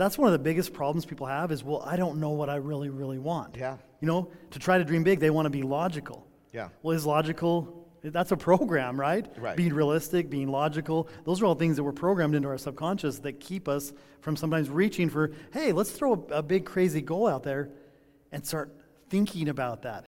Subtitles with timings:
[0.00, 2.54] That's one of the biggest problems people have is, well, I don't know what I
[2.54, 3.58] really, really want.
[3.58, 3.76] Yeah.
[4.00, 6.26] You know, to try to dream big, they want to be logical.
[6.54, 6.70] Yeah.
[6.80, 9.26] Well, is logical, that's a program, right?
[9.36, 9.58] Right.
[9.58, 11.06] Being realistic, being logical.
[11.26, 13.92] Those are all things that were programmed into our subconscious that keep us
[14.22, 17.68] from sometimes reaching for, hey, let's throw a, a big, crazy goal out there
[18.32, 18.74] and start
[19.10, 20.06] thinking about that.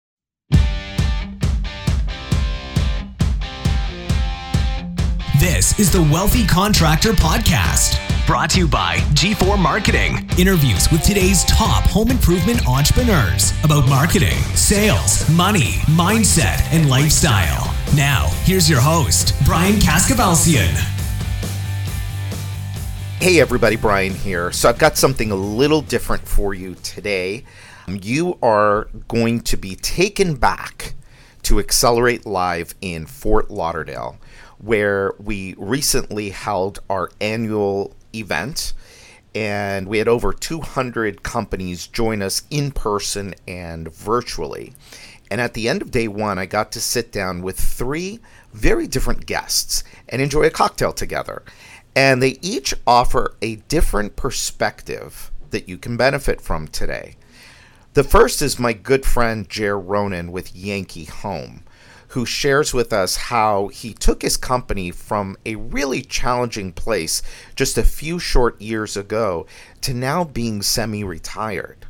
[5.39, 7.94] This is the Wealthy Contractor Podcast,
[8.25, 10.27] brought to you by G4 Marketing.
[10.39, 17.71] Interviews with today's top home improvement entrepreneurs about marketing, sales, money, mindset, and lifestyle.
[17.95, 20.73] Now, here's your host, Brian Kaskavalciyan.
[23.19, 24.51] Hey everybody, Brian here.
[24.51, 27.45] So I've got something a little different for you today.
[27.87, 30.95] Um, you are going to be taken back
[31.43, 34.17] to Accelerate Live in Fort Lauderdale,
[34.57, 38.73] where we recently held our annual event.
[39.33, 44.73] And we had over 200 companies join us in person and virtually.
[45.29, 48.19] And at the end of day one, I got to sit down with three
[48.53, 51.43] very different guests and enjoy a cocktail together.
[51.95, 57.15] And they each offer a different perspective that you can benefit from today.
[57.93, 61.63] The first is my good friend Ger Ronan with Yankee Home,
[62.09, 67.21] who shares with us how he took his company from a really challenging place
[67.55, 69.45] just a few short years ago
[69.81, 71.85] to now being semi retired.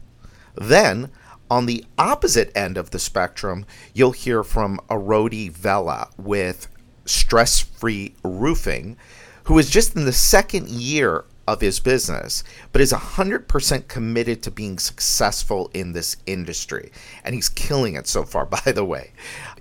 [0.56, 1.12] Then,
[1.50, 6.68] on the opposite end of the spectrum, you'll hear from Arodi Vela with
[7.06, 8.98] Stress Free Roofing,
[9.44, 14.52] who is just in the second year of his business, but is 100% committed to
[14.52, 16.92] being successful in this industry.
[17.24, 19.12] And he's killing it so far, by the way.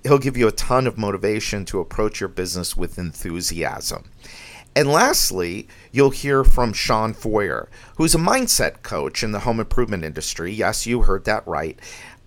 [0.03, 4.05] He'll give you a ton of motivation to approach your business with enthusiasm.
[4.75, 10.03] And lastly, you'll hear from Shawn Feurer, who's a mindset coach in the home improvement
[10.03, 10.51] industry.
[10.51, 11.79] Yes, you heard that right.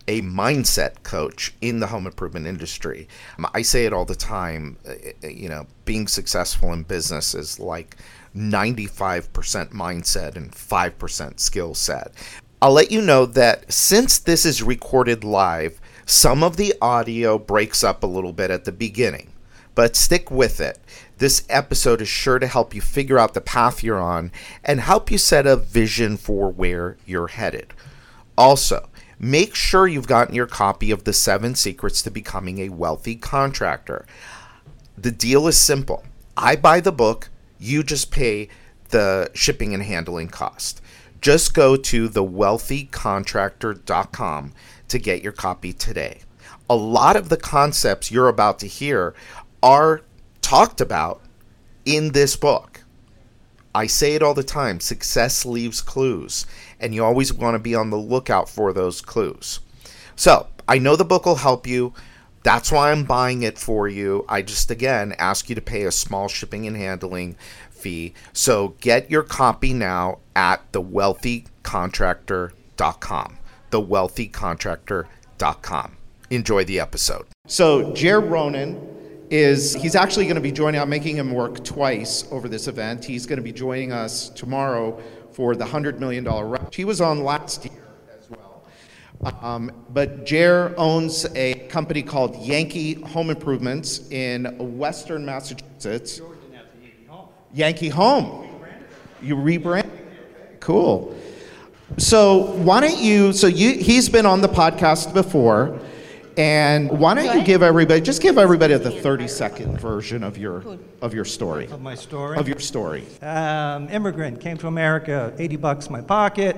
[0.06, 3.06] A mindset coach in the home improvement industry.
[3.52, 7.60] I say it all the time, eh, eh, you know, being successful in business is
[7.60, 7.96] like
[8.38, 12.12] 95% mindset and 5% skill set.
[12.62, 17.84] I'll let you know that since this is recorded live, some of the audio breaks
[17.84, 19.32] up a little bit at the beginning,
[19.74, 20.78] but stick with it.
[21.18, 24.32] This episode is sure to help you figure out the path you're on
[24.64, 27.74] and help you set a vision for where you're headed.
[28.36, 28.88] Also,
[29.18, 34.06] make sure you've gotten your copy of The Seven Secrets to Becoming a Wealthy Contractor.
[34.96, 36.04] The deal is simple
[36.36, 38.48] I buy the book, you just pay
[38.90, 40.80] the shipping and handling cost.
[41.20, 44.52] Just go to thewealthycontractor.com
[44.88, 46.20] to get your copy today.
[46.70, 49.14] A lot of the concepts you're about to hear
[49.62, 50.02] are
[50.42, 51.20] talked about
[51.84, 52.82] in this book.
[53.74, 56.46] I say it all the time success leaves clues,
[56.80, 59.60] and you always want to be on the lookout for those clues.
[60.16, 61.94] So, I know the book will help you.
[62.42, 64.24] That's why I'm buying it for you.
[64.28, 67.36] I just, again, ask you to pay a small shipping and handling
[67.70, 68.14] fee.
[68.32, 73.38] So, get your copy now at thewealthycontractor.com.
[73.70, 75.96] Thewealthycontractor.com.
[76.30, 77.26] Enjoy the episode.
[77.46, 78.98] So, Ger Ronan
[79.30, 83.04] is he's actually going to be joining i'm making him work twice over this event
[83.04, 84.98] he's going to be joining us tomorrow
[85.32, 87.87] for the $100 million rush he was on last year
[89.42, 94.44] um, but ger owns a company called yankee home improvements in
[94.78, 96.20] western massachusetts.
[97.54, 98.46] Yankee home.
[99.22, 99.90] You rebrand
[100.60, 101.16] cool.
[101.96, 105.80] So why don't you so you he's been on the podcast before
[106.36, 110.78] and why don't you give everybody just give everybody the 30 second version of your
[111.00, 111.66] of your story.
[111.66, 112.36] Of my story.
[112.36, 113.04] of your story.
[113.22, 116.56] Um, immigrant came to America, 80 bucks in my pocket,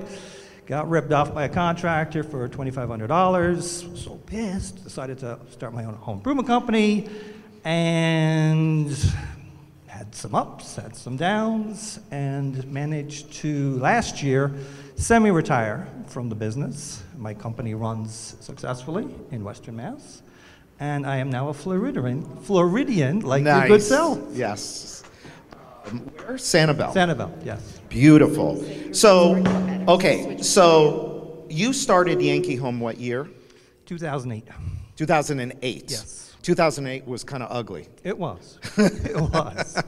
[0.71, 3.97] got ripped off by a contractor for $2,500.
[3.97, 7.09] So pissed, decided to start my own home improvement company,
[7.65, 8.89] and
[9.87, 14.49] had some ups, had some downs, and managed to last year
[14.95, 17.03] semi-retire from the business.
[17.17, 20.21] My company runs successfully in Western Mass.
[20.79, 24.19] And I am now a Floridian, Floridian like your good self.
[24.31, 25.03] yes
[25.87, 27.79] Um, where sanibel Sanibel, yes.
[27.89, 28.63] beautiful
[28.93, 29.35] so
[29.87, 33.27] okay so you started yankee home what year
[33.85, 34.47] 2008.
[34.95, 36.35] 2008 Yes.
[36.43, 38.57] 2008 was kind of ugly It was.
[38.77, 39.81] it was.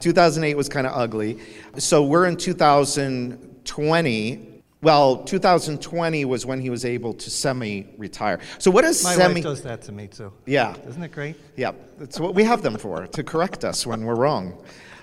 [0.00, 1.38] 2008 was kind of ugly.
[1.78, 4.48] So we're in 2020.
[4.82, 8.40] Well, 2020 was when he was able to semi-retire.
[8.58, 9.34] So what is My semi?
[9.34, 10.32] wife does that to me too.
[10.46, 11.36] Yeah, Isn't it great?
[11.56, 11.72] yeah.
[11.98, 14.54] That's what we have them for to correct us when we're wrong.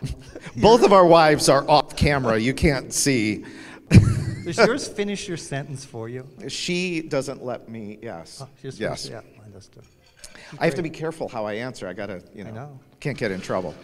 [0.57, 2.37] Both of our wives are off camera.
[2.37, 3.45] You can't see.
[4.45, 6.27] Does yours finish your sentence for you?
[6.47, 7.99] She doesn't let me.
[8.01, 8.41] Yes.
[8.41, 9.07] Oh, yes.
[9.09, 9.81] Yeah, mine does too.
[10.59, 11.87] I have to be careful how I answer.
[11.87, 12.79] I gotta, you know, know.
[12.99, 13.75] can't get in trouble.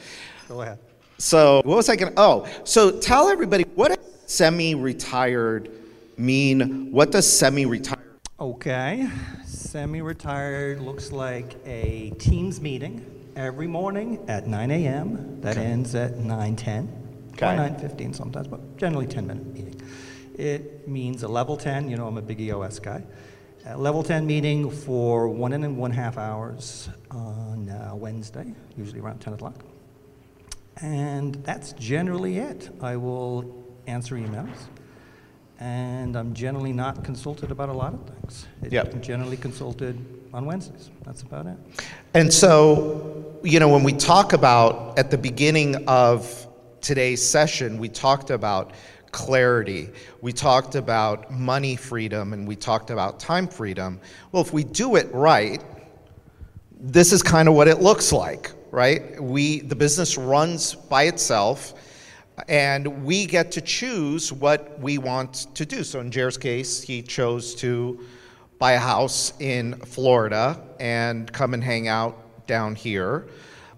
[0.48, 0.80] Go ahead.
[1.18, 2.14] So what was I gonna?
[2.18, 5.70] Oh, so tell everybody what does semi-retired
[6.18, 6.92] mean?
[6.92, 8.00] What does semi-retired?
[8.40, 9.08] Okay.
[9.46, 15.42] Semi retired looks like a Teams meeting every morning at 9 a.m.
[15.42, 16.88] That ends at 9:10
[17.34, 17.46] Okay.
[17.46, 19.82] or 9:15 sometimes, but generally 10 minute meeting.
[20.38, 23.04] It means a level 10, you know, I'm a big EOS guy.
[23.68, 29.20] A level 10 meeting for one and one half hours on uh, Wednesday, usually around
[29.20, 29.56] 10 o'clock.
[30.82, 32.70] And that's generally it.
[32.82, 34.56] I will answer emails.
[35.60, 38.46] And I'm generally not consulted about a lot of things.
[38.62, 38.94] It- Yep.
[38.94, 39.96] I'm generally consulted
[40.36, 40.92] on Wednesdays.
[41.06, 41.56] That's about it.
[42.14, 46.48] And so, you know, when we talk about at the beginning of
[46.82, 48.74] today's session, we talked about
[49.12, 49.90] clarity,
[50.20, 53.98] we talked about money freedom, and we talked about time freedom.
[54.34, 55.64] Well, if we do it right,
[56.78, 59.22] this is kind of what it looks like, right?
[59.24, 61.74] We the business runs by itself
[62.50, 65.86] and we get to choose what we want to do.
[65.86, 68.06] So in Jared's case, he chose to
[68.60, 73.28] buy a house in Florida and come and hang out down here.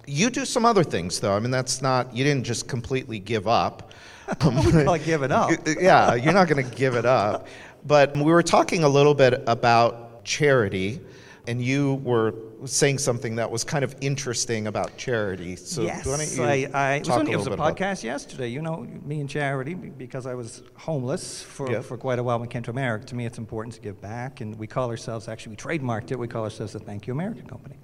[0.05, 1.33] You do some other things though.
[1.33, 3.91] I mean that's not you didn't just completely give up.
[4.41, 5.51] I'm not giving up.
[5.79, 7.47] yeah, you're not going to give it up.
[7.85, 10.99] But we were talking a little bit about charity,
[11.47, 12.33] and you were
[12.65, 15.55] saying something that was kind of interesting about charity.
[15.55, 18.03] So yes, why don't you I, I it was, on- a it was a podcast
[18.03, 18.49] yesterday.
[18.49, 21.81] You know, me and Charity, because I was homeless for, Yeah.
[21.81, 23.05] for quite a while when I came to America.
[23.07, 26.19] To me, it's important to give back, and we call ourselves actually we trademarked it.
[26.19, 27.77] We call ourselves the Thank You America Company,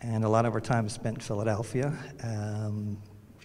[0.00, 1.92] and a lot of our time is spent in Philadelphia.
[2.22, 2.96] Um,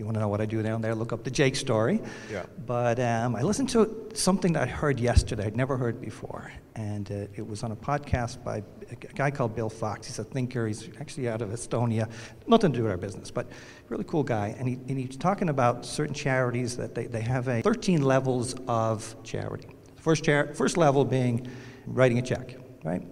[0.01, 2.01] you want to know what I do down there, look up the Jake story.
[2.31, 2.47] Yeah.
[2.65, 5.45] But um, I listened to something that I heard yesterday.
[5.45, 9.55] I'd never heard before, and uh, it was on a podcast by a guy called
[9.55, 10.07] Bill Fox.
[10.07, 10.65] He's a thinker.
[10.65, 12.09] He's actually out of Estonia.
[12.47, 13.47] Nothing to do with our business, but
[13.89, 14.55] really cool guy.
[14.57, 18.55] And, he, and he's talking about certain charities that they, they have a 13 levels
[18.67, 19.69] of charity.
[19.97, 21.47] First, char- first level being
[21.85, 23.03] writing a check, right?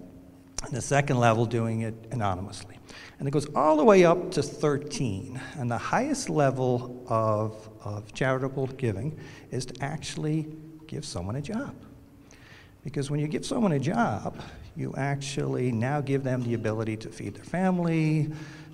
[0.63, 2.78] And the second level doing it anonymously.
[3.19, 5.39] And it goes all the way up to 13.
[5.57, 9.19] And the highest level of, of charitable giving
[9.51, 10.47] is to actually
[10.87, 11.75] give someone a job.
[12.83, 14.41] Because when you give someone a job,
[14.75, 18.31] you actually now give them the ability to feed their family,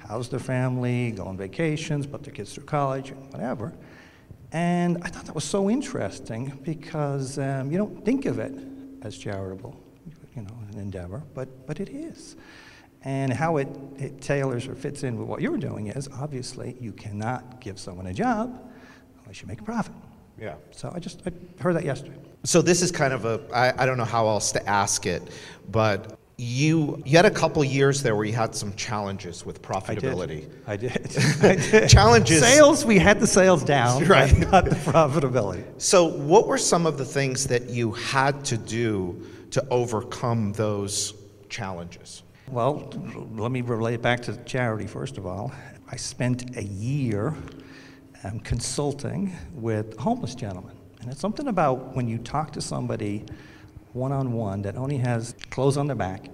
[0.07, 3.73] house their family, go on vacations, put their kids through college, whatever.
[4.51, 8.53] And I thought that was so interesting because um, you don't think of it
[9.01, 9.75] as charitable,
[10.35, 12.35] you know, an endeavor, but, but it is.
[13.05, 13.67] And how it,
[13.97, 18.07] it tailors or fits in with what you're doing is obviously you cannot give someone
[18.07, 18.59] a job
[19.21, 19.93] unless you make a profit.
[20.39, 20.55] Yeah.
[20.71, 21.31] So I just I
[21.61, 22.17] heard that yesterday.
[22.43, 25.21] So this is kind of a I, I don't know how else to ask it,
[25.69, 30.49] but you you had a couple years there where you had some challenges with profitability.
[30.67, 31.15] I did.
[31.43, 31.89] I did.
[31.89, 32.41] Challenges.
[32.41, 34.35] Sales, we had the sales down, Right.
[34.51, 35.63] not the profitability.
[35.77, 41.13] So what were some of the things that you had to do to overcome those
[41.49, 42.23] challenges?
[42.49, 42.91] Well,
[43.31, 45.51] let me relate back to charity first of all.
[45.91, 47.35] I spent a year
[48.23, 50.75] um, consulting with homeless gentlemen.
[51.01, 53.25] And it's something about when you talk to somebody
[53.93, 56.25] one on one that only has clothes on their back,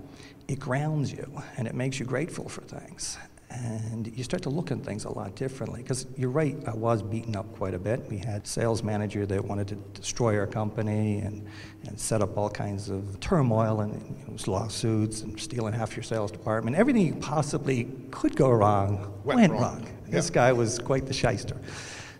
[0.49, 3.17] it grounds you and it makes you grateful for things.
[3.53, 5.81] And you start to look at things a lot differently.
[5.81, 8.01] Because you're right, I was beaten up quite a bit.
[8.09, 11.45] We had sales manager that wanted to destroy our company and,
[11.85, 16.03] and set up all kinds of turmoil and you know, lawsuits and stealing half your
[16.03, 16.77] sales department.
[16.77, 19.61] Everything you possibly could go wrong Went went, wrong.
[19.61, 19.87] wrong.
[20.07, 21.57] This guy was quite the shyster.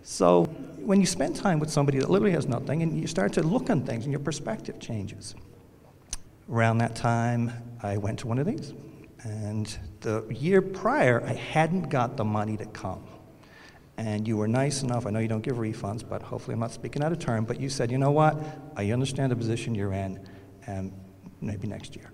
[0.04, 0.46] So
[0.80, 3.70] when you spend time with somebody that literally has nothing and you start to look
[3.70, 5.36] on things and your perspective changes.
[6.50, 8.74] Around that time, I went to one of these.
[9.24, 13.04] And the year prior, I hadn't got the money to come.
[13.98, 16.72] And you were nice enough, I know you don't give refunds, but hopefully I'm not
[16.72, 18.36] speaking out of turn, but you said, you know what,
[18.76, 20.28] I understand the position you're in,
[20.66, 20.92] and
[21.40, 22.10] maybe next year.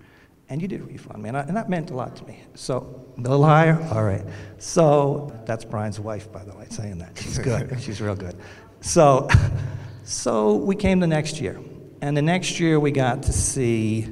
[0.50, 2.42] And you did refund me, and, I, and that meant a lot to me.
[2.54, 3.78] So, the liar?
[3.92, 4.24] All right.
[4.58, 7.16] So, that's Brian's wife, by the way, saying that.
[7.18, 7.80] She's good.
[7.80, 8.36] She's real good.
[8.80, 9.28] So,
[10.04, 11.58] so we came the next year.
[12.00, 14.08] And the next year, we got to see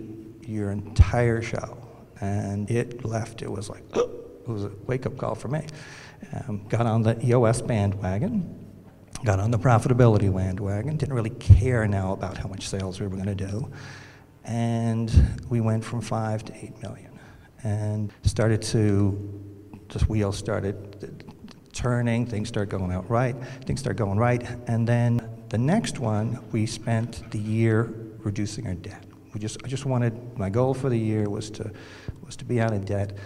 [0.46, 1.85] your entire show.
[2.20, 5.66] And it left, it was like, it was a wake up call for me.
[6.32, 8.66] Um, got on the EOS bandwagon,
[9.24, 13.16] got on the profitability bandwagon, didn't really care now about how much sales we were
[13.16, 13.70] going to do.
[14.44, 15.12] And
[15.48, 17.18] we went from five to eight million
[17.64, 19.42] and started to,
[19.88, 21.24] just wheels started
[21.72, 24.42] turning, things started going out right, things started going right.
[24.66, 29.04] And then the next one, we spent the year reducing our debt.
[29.34, 31.70] We just, I just wanted, my goal for the year was to,
[32.26, 33.16] was to be out of debt.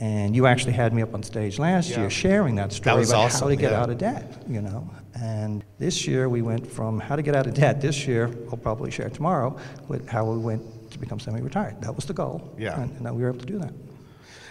[0.00, 2.00] And you actually had me up on stage last Yeah.
[2.00, 3.80] year sharing that story was about awesome, how to get yeah.
[3.80, 4.88] out of debt, you know.
[5.20, 7.80] And this year we went from how to get out of debt.
[7.80, 9.56] This year, I'll probably share tomorrow,
[9.88, 10.62] with how we went
[10.92, 11.80] to become semi-retired.
[11.80, 12.54] That was the goal.
[12.56, 12.80] Yeah.
[12.80, 13.72] And, and we were able to do that.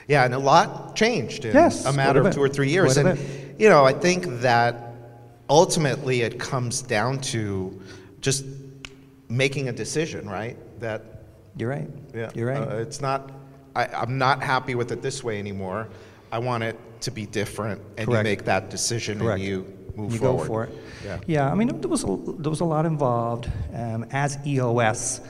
[0.09, 2.93] Yeah, and a lot changed in Yes, a matter of two or three years.
[2.93, 3.19] Quite and,
[3.59, 4.93] you know, I think that
[5.49, 7.81] ultimately it comes down to
[8.19, 8.45] just
[9.29, 10.57] making a decision, right?
[10.81, 11.23] That,
[11.57, 11.89] You're right.
[12.13, 12.61] yeah, You're right.
[12.67, 13.31] uh, it's not,
[13.77, 15.87] I, I'm not happy with it this way anymore.
[16.31, 18.25] I want it to be different, and Correct.
[18.25, 19.39] you make that decision Correct.
[19.39, 19.57] and you
[19.95, 20.13] move forward.
[20.13, 20.37] you forward.
[20.37, 20.75] go for it.
[21.05, 21.19] Yeah.
[21.27, 22.07] Yeah, I mean, there was a,
[22.39, 23.49] there was a lot involved.
[23.73, 25.21] Um, as EOS,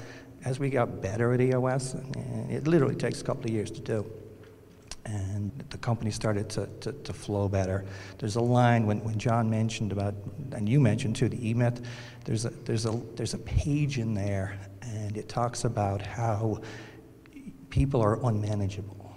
[0.45, 3.81] as we got better at EOS, and it literally takes a couple of years to
[3.81, 4.09] do.
[5.05, 7.85] And the company started to, to, to flow better.
[8.17, 10.15] There's a line when, when John mentioned about,
[10.51, 11.83] and you mentioned too, the eMyth,
[12.25, 16.61] there's a, there's, a, there's a page in there, and it talks about how
[17.77, 19.13] people are unmanageable,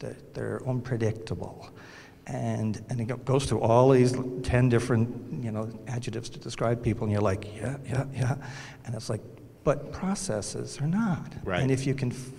[0.00, 1.70] that they're unpredictable.
[2.26, 7.04] And, and it goes through all these 10 different, you know, adjectives to describe people,
[7.04, 8.36] and you're like, yeah, yeah, yeah.
[8.84, 9.22] And it's like,
[9.62, 11.32] but processes are not.
[11.44, 11.62] Right.
[11.62, 12.30] And if you can f-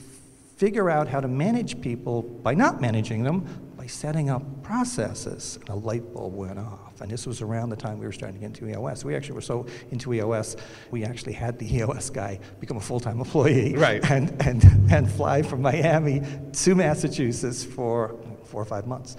[0.55, 5.69] figure out how to manage people by not managing them, by setting up processes, and
[5.69, 6.84] a light bulb went off.
[7.01, 9.03] And this was around the time we were starting to get into EOS.
[9.03, 10.55] We actually were so into EOS,
[10.91, 14.03] we actually had the EOS guy become a full-time employee Right.
[14.09, 16.21] and, and, and fly from Miami
[16.53, 19.17] to Massachusetts for four or five months.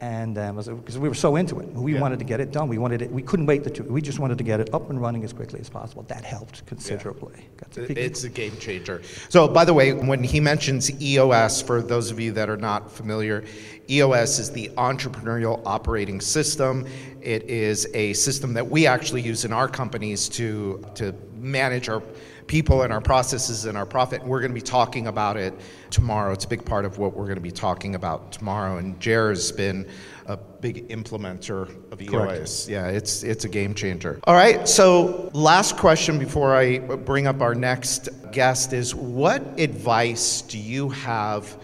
[0.00, 2.00] And um, because we were so into it, we Yeah.
[2.00, 2.68] wanted to get it done.
[2.68, 3.10] We wanted it.
[3.10, 3.84] We couldn't wait the two.
[3.84, 6.04] We just wanted to get it up and running as quickly as possible.
[6.08, 7.48] That helped considerably.
[7.72, 9.02] To It's a game changer.
[9.28, 12.90] So, by the way, when he mentions EOS, for those of you that are not
[12.90, 13.44] familiar,
[13.88, 16.86] EOS is the Entrepreneurial Operating System.
[17.22, 22.02] It is a system that we actually use in our companies to, to manage our
[22.46, 24.22] people and our processes and our profit.
[24.24, 25.54] We're going to be talking about it
[25.90, 26.32] tomorrow.
[26.32, 28.78] It's a big part of what we're going to be talking about tomorrow.
[28.78, 29.86] And Ger has been
[30.26, 32.68] a big implementer of EOS.
[32.68, 34.20] Yeah, it's it's a game changer.
[34.24, 40.42] All right, so last question before I bring up our next guest is what advice
[40.42, 41.56] do you have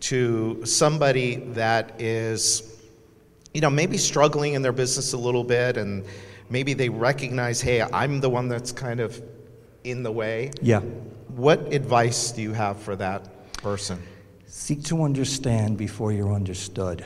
[0.00, 2.70] to somebody that is
[3.54, 6.04] you know, maybe struggling in their business a little bit and
[6.50, 9.22] maybe they recognize, "Hey, I'm the one that's kind of
[9.84, 10.80] in the way." yeah.
[11.36, 14.02] What advice do you have for that person?
[14.46, 17.04] Seek to understand before you're understood.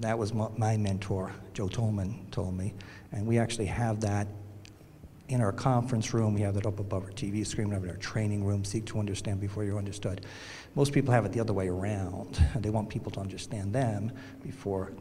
[0.00, 2.72] That was my, my mentor, Joe Tolman, told me.
[3.12, 4.26] And we actually have that
[5.28, 6.34] in our conference room.
[6.34, 7.68] We have that up above our TV screen.
[7.68, 8.64] We have it in our training room.
[8.64, 10.26] Seek to understand before you're understood.
[10.74, 12.42] Most people have it the other way around.
[12.56, 14.12] They want people to understand them
[14.42, 14.92] before,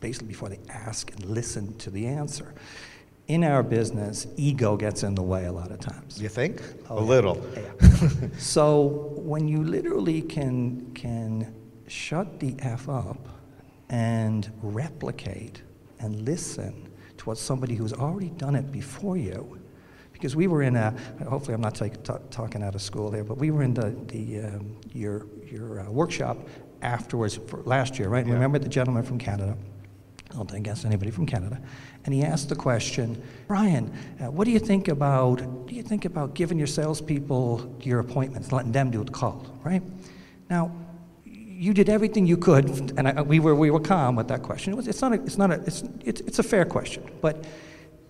[0.00, 2.54] basically before they ask and listen to the answer.
[3.26, 6.20] In our business, ego gets in the way a lot of times.
[6.20, 6.62] You think?
[6.88, 7.06] Oh, a yeah.
[7.06, 7.46] little.
[8.38, 11.54] So when you literally can can
[11.86, 13.28] shut the f up
[13.90, 15.62] and replicate
[16.00, 19.58] and listen to what somebody who's already done it before you,
[20.12, 20.94] because we were in a
[21.28, 23.94] hopefully I'm not take, ta- talking out of school there, but we were in the
[24.06, 26.38] the um, your your uh, workshop
[26.82, 28.26] afterwards for last year, right?
[28.26, 28.34] Yeah.
[28.34, 29.56] Remember the gentleman from Canada?
[30.30, 31.58] I don't think against anybody from Canada.
[32.04, 36.04] And he asked the question, Brian, uh, what do you think about, do you think
[36.04, 39.82] about giving your salespeople your appointments, letting them do the call, right?
[40.50, 40.72] Now,
[41.24, 44.72] you did everything you could, and I, we, were, we were calm with that question.
[44.72, 47.02] It was, it's, not a, it's, not a, it's, it's, it's a fair question.
[47.20, 47.46] But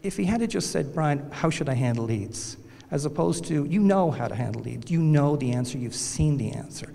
[0.03, 2.57] if he had just said, Brian, how should I handle leads?
[2.91, 6.37] As opposed to, you know how to handle leads, you know the answer, you've seen
[6.37, 6.93] the answer.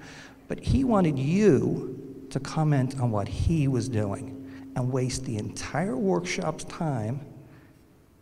[0.53, 5.97] But he wanted you to comment on what he was doing and waste the entire
[5.97, 7.25] workshop's time.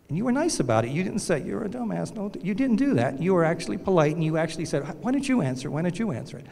[0.08, 0.92] And you were nice about it.
[0.92, 2.14] You didn't say, You're a dumbass.
[2.14, 3.20] No, you didn't do that.
[3.20, 5.70] You were actually polite and you actually said, Why don't you answer?
[5.70, 6.46] Why don't you answer it?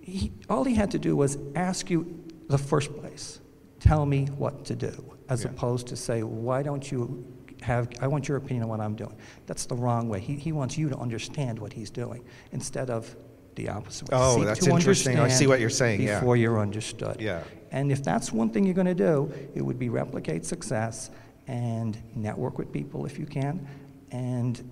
[0.00, 3.40] He, all he had to do was ask you the first place,
[3.80, 5.50] tell me what to do, as Yeah.
[5.50, 7.26] opposed to say, Why don't you
[7.60, 9.16] have, I want your opinion on what I'm doing.
[9.46, 10.20] That's the wrong way.
[10.20, 13.16] He, he wants you to understand what he's doing instead of
[13.56, 14.16] the opposite way.
[14.20, 15.18] Oh, Seek that's interesting.
[15.18, 16.20] I see what you're saying, yeah.
[16.20, 17.20] Before you're understood.
[17.20, 17.42] Yeah.
[17.72, 21.10] And if that's one thing you're going to do, it would be replicate success
[21.48, 23.66] and network with people if you can.
[24.12, 24.62] And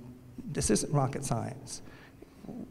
[0.52, 1.82] this isn't rocket science.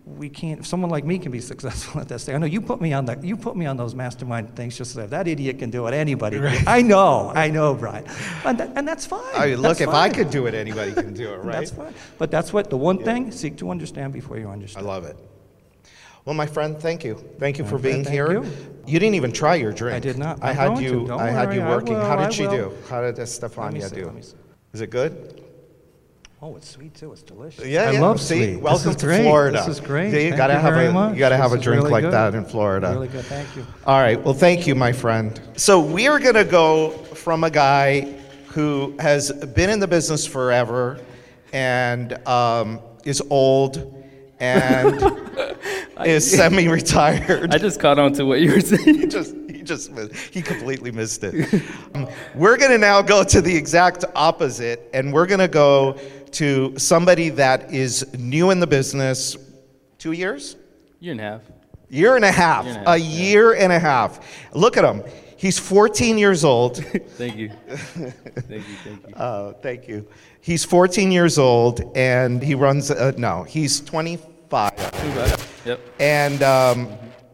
[0.05, 0.59] We can't.
[0.59, 2.93] If someone like me can be successful at this thing, I know you put me
[2.93, 3.23] on that.
[3.23, 4.77] You put me on those mastermind things.
[4.77, 6.37] Just say that idiot can do it, anybody.
[6.39, 6.67] Can.
[6.67, 7.31] I know.
[7.33, 8.05] I know, Brian.
[8.45, 9.23] And, that, and that's fine.
[9.35, 10.13] I mean, look, That's if I fine.
[10.13, 11.53] could do it, anybody can do it, right?
[11.53, 11.93] That's fine.
[12.19, 14.85] But that's what the one thing: seek to understand before you understand.
[14.85, 15.17] I love it.
[16.25, 17.15] Well, my friend, thank you.
[17.37, 18.31] Thank you for friend, being here.
[18.31, 18.45] you.
[18.85, 19.95] You didn't even try your drink.
[19.97, 20.41] I did not.
[20.41, 21.13] I I'm had you.
[21.13, 21.93] I had worry, you working.
[21.95, 22.71] will, How I did she do?
[22.89, 24.11] How did Let me Stefania see, do?
[24.73, 25.41] Is it good?
[26.41, 27.13] Oh, it's sweet too.
[27.13, 27.65] It's delicious.
[27.65, 28.01] Yeah, I yeah.
[28.01, 28.61] love See, sweet.
[28.61, 29.21] welcome to great.
[29.21, 29.59] Florida.
[29.59, 30.11] This is great.
[30.13, 32.03] Yeah, you Thank gotta you have a- you gotta have This a drink really like
[32.03, 32.11] good.
[32.13, 32.89] that in Florida.
[32.91, 33.23] Really good.
[33.25, 33.65] Thank you.
[33.85, 34.21] All right.
[34.21, 35.39] Well, thank you, my friend.
[35.55, 38.01] So we are going to go from a guy
[38.47, 40.99] who has been in the business forever
[41.53, 44.02] and um, is old
[44.43, 45.55] and
[46.05, 47.53] is semi-retired.
[47.53, 48.99] I just caught on to what you were saying.
[48.99, 49.91] he just he just
[50.31, 51.61] he completely missed it.
[51.95, 55.97] Um, we're going to now go to the exact opposite, and we're going to go
[56.31, 59.37] to somebody that is new in the business.
[59.97, 60.57] Two years.
[60.99, 61.41] Year and a half.
[61.89, 62.65] Year and a half.
[62.65, 63.05] Year and a a half, yeah.
[63.05, 64.19] year and a half.
[64.53, 65.03] Look at him.
[65.37, 66.77] He's 14 years old.
[67.17, 67.49] Thank you.
[67.67, 68.75] thank you.
[68.83, 69.13] Thank you.
[69.13, 70.07] Uh, thank you.
[70.39, 74.32] He's 14 years old and he runs, uh, no, he's 25.
[75.65, 75.79] Yep.
[75.99, 76.89] And um,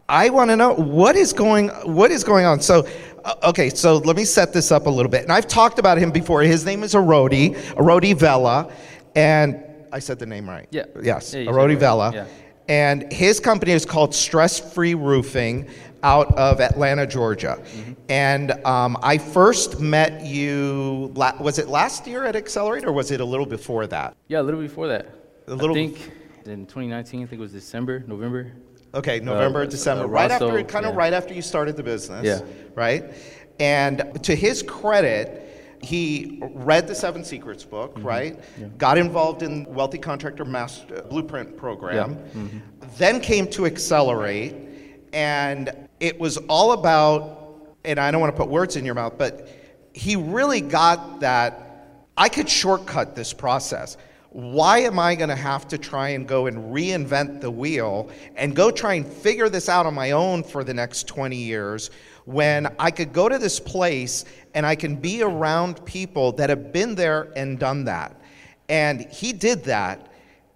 [0.08, 2.60] I want to know what is going what is going on.
[2.60, 2.88] So,
[3.24, 5.22] uh, okay, so let me set this up a little bit.
[5.22, 6.42] And I've talked about him before.
[6.42, 8.72] His name is Arodi, Arodi Vela,
[9.14, 9.62] and
[9.92, 10.66] I said the name right.
[10.70, 10.84] Yeah.
[11.02, 11.76] Yes, Yeah, Arodi.
[11.76, 12.12] Vela.
[12.12, 12.26] Yeah.
[12.68, 15.68] And his company is called Stress Free Roofing
[16.02, 17.58] out of Atlanta, Georgia.
[17.60, 17.92] Mm-hmm.
[18.08, 23.10] And um, I first met you, la- was it last year at Accelerate or was
[23.10, 24.16] it a little before that?
[24.28, 25.08] Yeah, a little before that.
[25.48, 26.12] A little I think
[26.50, 28.52] in 2019, I think it was December, November.
[28.92, 30.98] Okay, November, uh, December, uh, right Rosso, after, kind of yeah.
[30.98, 32.24] right after you started the business.
[32.24, 32.40] Yeah.
[32.74, 33.04] Right?
[33.60, 38.06] And to his credit, he read the Seven Secrets book, Mm-hmm.
[38.06, 38.78] right?
[38.78, 42.58] Got involved in Wealthy Contractor Master Blueprint program, Mm-hmm.
[42.98, 44.54] then came to Accelerate,
[45.12, 49.14] and it was all about, and I don't want to put words in your mouth,
[49.16, 49.48] but
[49.92, 51.66] he really got that
[52.16, 53.96] I could shortcut this process.
[54.30, 58.54] Why am I going to have to try and go and reinvent the wheel and
[58.54, 61.90] go try and figure this out on my own for the next 20 years
[62.26, 66.72] when I could go to this place and I can be around people that have
[66.72, 68.20] been there and done that?
[68.68, 70.12] And he did that.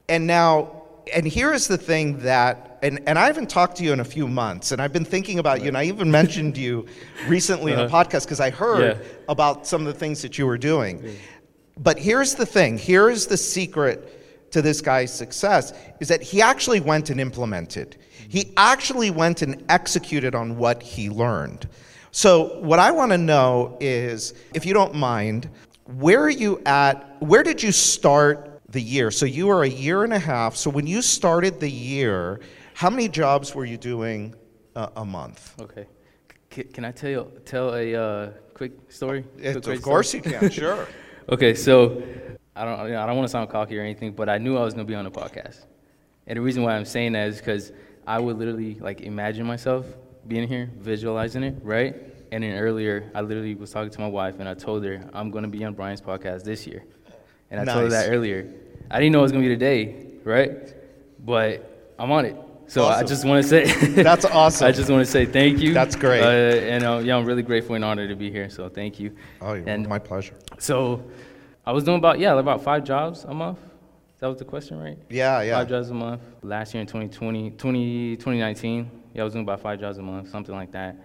[0.08, 3.92] And now, and here is the thing that, and, and I haven't talked to you
[3.92, 6.87] in a few months, and I've been thinking about you, and I even mentioned you
[7.26, 8.04] recently in a uh-huh.
[8.04, 9.04] podcast because I heard Yeah.
[9.28, 11.16] about some of the things that you were doing.
[11.76, 16.40] But here's the thing here is the secret to this guy's success is that he
[16.40, 17.96] actually went and implemented.
[18.28, 21.68] He actually went and executed on what he learned.
[22.12, 25.50] So, what I want to know is if you don't mind,
[25.87, 27.20] where are you at?
[27.20, 29.10] Where did you start the year?
[29.10, 30.54] So, you were a year and a half.
[30.54, 32.38] So, when you started the year,
[32.74, 34.37] how many jobs were you doing
[34.76, 35.60] a, a month?
[35.60, 35.87] Okay.
[36.52, 39.24] C- can I tell you, tell a uh, quick story?
[39.40, 40.22] Quick, quick of course story?
[40.24, 40.87] you can, sure.
[41.26, 42.02] Okay, so
[42.54, 44.58] I don't, you know, I don't want to sound cocky or anything, but I knew
[44.58, 45.64] I was gonna be on the podcast,
[46.26, 47.72] and the reason why I'm saying that is because
[48.06, 49.87] I would literally like imagine myself
[50.28, 51.96] being here, visualizing it, right?
[52.30, 55.30] And then earlier, I literally was talking to my wife, and I told her I'm
[55.30, 56.84] gonna be on Brian's podcast this year,
[57.50, 58.52] and I told her that earlier.
[58.90, 60.74] I didn't know it was gonna be today, right?
[61.24, 62.37] But I'm on it.
[62.66, 63.64] So I just want to say
[64.03, 64.66] That's awesome.
[64.66, 65.74] I just want to say thank you.
[65.74, 66.22] That's great.
[66.22, 68.48] Uh, and uh, yeah, I'm really grateful and honored to be here.
[68.50, 69.14] So thank you.
[69.40, 70.35] Oh, and my pleasure.
[70.59, 71.05] so
[71.66, 73.59] I was doing about, yeah, about five jobs a month.
[74.18, 74.98] That was the question, right?
[75.11, 75.59] Yeah, yeah.
[75.59, 76.22] Five jobs a month.
[76.42, 80.31] Last year in 2020, 20, 2019, yeah, I was doing about five jobs a month,
[80.31, 80.96] something like that.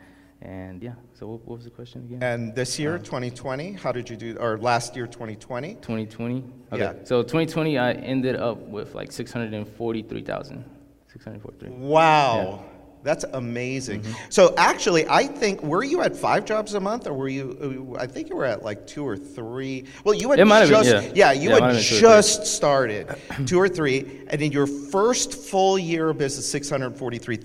[0.41, 2.23] And yeah, so what, what was the question again?
[2.23, 4.37] And this year, 2020, how did you do?
[4.39, 5.75] Or last year, 2020?
[5.75, 6.43] 2020?
[6.71, 6.81] Okay.
[6.81, 6.93] Yeah.
[7.03, 10.63] So 2020, I ended up with like 643,000.
[11.11, 11.69] 643.
[11.77, 12.65] Wow.
[13.01, 14.01] That's amazing.
[14.01, 14.13] Mm-hmm.
[14.29, 17.95] So actually, I think were you at five jobs a month, or were you?
[17.97, 19.85] I think you were at like two or three.
[20.03, 21.31] Well, you had have been, just yeah.
[21.31, 23.07] you Yeah, had just started
[23.45, 27.37] two or three, and in your first full year of business, six hundred forty-three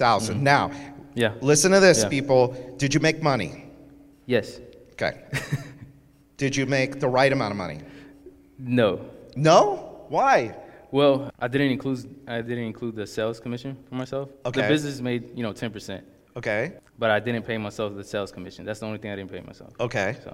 [0.42, 0.90] Now, Mm-hmm.
[1.14, 1.34] Yeah.
[1.40, 2.08] listen to this, Yeah.
[2.08, 2.74] people.
[2.76, 3.66] Did you make money?
[4.26, 4.58] Yes.
[4.94, 5.22] Okay.
[6.36, 7.78] Did you make the right amount of money?
[8.58, 9.08] No.
[9.36, 10.04] No.
[10.08, 10.56] Why?
[10.94, 14.28] Well, I didn't include I didn't include the sales commission for myself.
[14.46, 14.62] Okay.
[14.62, 16.00] The business made, you know, 10%,
[16.36, 16.74] Okay.
[17.00, 18.64] but I didn't pay myself the sales commission.
[18.64, 19.72] That's the only thing I didn't pay myself.
[19.80, 20.14] Okay.
[20.22, 20.30] So,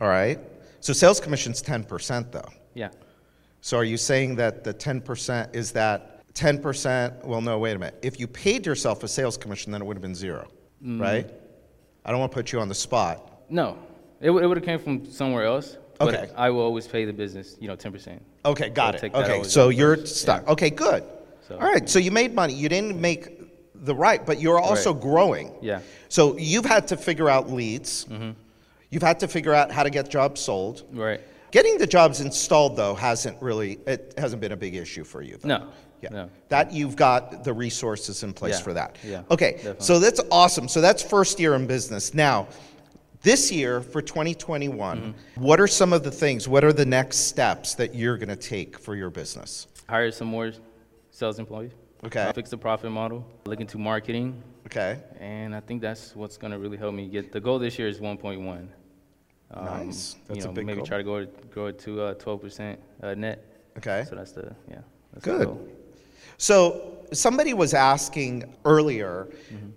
[0.00, 0.38] All right.
[0.80, 2.48] So sales commission's ten percent, though.
[2.72, 2.88] yeah.
[3.60, 7.22] So are you saying that the 10% is that 10%?
[7.24, 7.98] Well, no, wait a minute.
[8.02, 10.48] If you paid yourself a sales commission, then it would have been zero,
[10.82, 10.98] Mm.
[10.98, 11.28] right?
[12.06, 13.16] I don't want to put you on the spot.
[13.50, 13.76] No.
[14.20, 15.76] It, it would have came from somewhere else.
[15.98, 16.30] But Okay.
[16.36, 18.18] I will always pay the business, you know, 10%.
[18.44, 19.14] Okay, got I'll it.
[19.14, 20.16] Okay, so you're first.
[20.16, 20.44] stuck.
[20.46, 20.52] Yeah.
[20.52, 21.04] Okay, good.
[21.48, 22.54] So- All right, so you made money.
[22.54, 23.40] You didn't make
[23.74, 25.02] the right, but you're also Right.
[25.02, 25.52] growing.
[25.60, 25.80] Yeah.
[26.08, 28.04] So you've had to figure out leads.
[28.06, 28.30] Mm-hmm.
[28.90, 30.82] You've had to figure out how to get jobs sold.
[30.92, 31.20] Right.
[31.50, 35.36] Getting the jobs installed, though, hasn't really it hasn't been a big issue for you.
[35.40, 35.48] though.
[35.48, 35.66] No,
[36.00, 36.08] Yeah.
[36.10, 36.30] no.
[36.48, 38.96] That you've got the resources in place Yeah, for that.
[39.04, 39.52] yeah, Okay.
[39.52, 39.84] definitely.
[39.84, 40.68] So that's awesome.
[40.68, 42.14] So that's first year in business.
[42.14, 42.48] Now,
[43.22, 47.74] This year for 2021, what are some of the things, what are the next steps
[47.76, 49.68] that you're going to take for your business?
[49.88, 50.52] Hire some more
[51.12, 51.70] sales employees.
[52.04, 52.32] Okay.
[52.34, 53.24] Fix the profit model.
[53.44, 54.42] Look into marketing.
[54.66, 54.98] Okay.
[55.20, 57.86] And I think that's what's going to really help me get the goal this year
[57.86, 58.66] is 1.1.
[59.54, 60.16] Um, Nice.
[60.26, 60.86] That's you a know, big maybe goal.
[60.86, 63.44] try to go grow it to uh, 12% uh, net.
[63.78, 64.04] Okay.
[64.08, 64.80] So that's the yeah.
[65.12, 65.46] That's the Good.
[65.46, 65.68] goal.
[66.38, 69.28] So somebody was asking earlier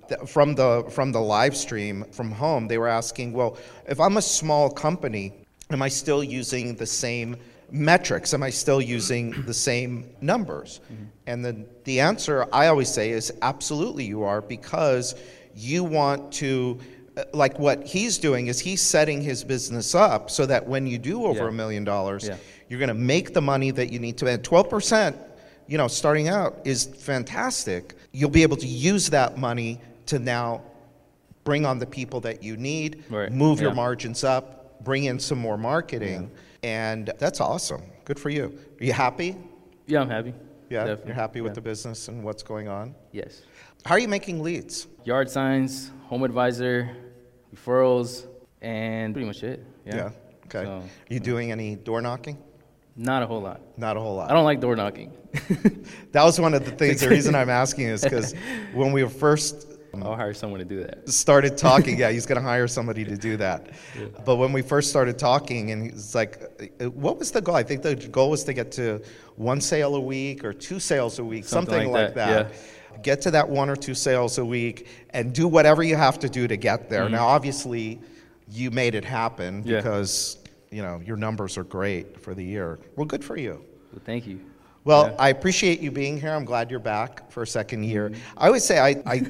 [0.07, 2.67] th- from the from the live stream from home.
[2.67, 7.37] They were asking, well, if I'm a small company, am I still using the same
[7.71, 8.33] metrics?
[8.33, 10.81] Am I still using the same numbers?
[11.27, 15.15] And the the answer I always say is absolutely you are because
[15.55, 16.79] you want to.
[17.17, 20.97] uh, Like what he's doing is he's setting his business up so that when you
[20.97, 21.49] do over Yeah.
[21.49, 22.37] a million dollars, Yeah.
[22.67, 24.27] you're going to make the money that you need to.
[24.27, 25.15] And 12%,
[25.67, 27.95] you know, starting out is fantastic.
[28.11, 30.61] You'll be able to use that money to now
[31.43, 33.31] bring on the people that you need, Right.
[33.31, 36.31] move your margins up, bring in some more marketing,
[36.63, 37.81] and that's awesome.
[38.03, 38.57] Good for you.
[38.79, 39.35] Are you happy?
[39.87, 40.33] Yeah, I'm happy.
[40.69, 41.05] Yeah, Definitely.
[41.07, 41.55] you're happy with Yeah.
[41.55, 42.95] the business and what's going on.
[43.11, 43.41] Yes.
[43.85, 44.87] How are you making leads?
[45.03, 46.89] Yard signs, home advisor,
[47.55, 48.25] referrals,
[48.61, 49.63] and pretty much it.
[49.85, 50.09] Yeah.
[50.45, 50.63] Okay.
[50.63, 52.37] So, Are you doing any door knocking?
[52.95, 53.61] Not a whole lot.
[53.77, 54.29] Not a whole lot.
[54.29, 55.11] I don't like door knocking.
[56.11, 57.01] That was one of the things.
[57.01, 58.33] The reason I'm asking is because
[58.73, 59.67] when we were first
[60.01, 61.07] I'll hire someone to do that.
[61.09, 63.69] started talking, yeah, he's going to hire somebody to do that.
[64.25, 66.41] But when we first started talking, and he's like,
[66.81, 69.01] uh, "What was the goal?" I think the goal was to get to
[69.37, 72.49] one sale a week or two sales a week, something, Something like, like that.
[72.51, 76.19] that, Get to that one or two sales a week, and do whatever you have
[76.19, 77.07] to do to get there.
[77.07, 77.99] Now, obviously,
[78.49, 79.69] you made it happen Mm-hmm.
[79.69, 79.77] Yeah.
[79.77, 80.37] because
[80.75, 82.79] you know your numbers are great for the year.
[82.97, 83.63] Well, good for you.
[83.93, 84.39] Well, thank you.
[84.83, 85.15] Well, Yeah.
[85.17, 86.31] I appreciate you being here.
[86.33, 88.11] I'm glad you're back for a second year.
[88.37, 89.21] I always say I, I,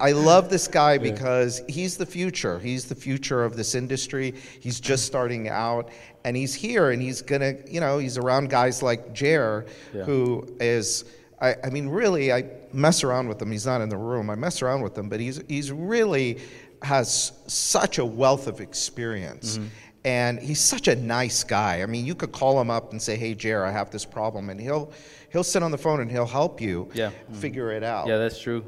[0.00, 2.58] I love this guy because he's the future.
[2.60, 4.34] He's the future of this industry.
[4.60, 5.90] He's just starting out,
[6.24, 10.04] and he's here, and he's gonna, you know, he's around guys like Ger, Yeah.
[10.04, 11.04] who is.
[11.40, 13.50] I, I mean, really, I mess around with him.
[13.50, 14.30] He's not in the room.
[14.30, 16.38] I mess around with him, but he's he's really
[16.82, 19.58] has such a wealth of experience.
[19.58, 19.66] Mm-hmm.
[20.04, 21.82] And he's such a nice guy.
[21.82, 24.50] I mean, you could call him up and say, "Hey, Ger, I have this problem,"
[24.50, 24.90] and he'll
[25.30, 27.10] he'll sit on the phone and he'll help you Yeah.
[27.32, 28.08] figure it out.
[28.08, 28.64] Yeah, that's true.